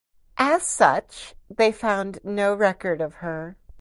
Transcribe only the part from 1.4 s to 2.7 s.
they found no